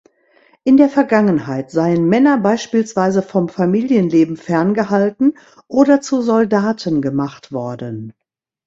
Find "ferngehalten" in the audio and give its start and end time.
4.35-5.37